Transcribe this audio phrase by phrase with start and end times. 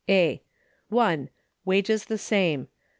[0.09, 0.41] A.
[0.89, 1.29] (1.)
[1.63, 2.67] Wages the same.